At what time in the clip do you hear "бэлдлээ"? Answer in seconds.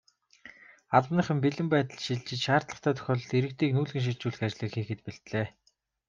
5.05-5.47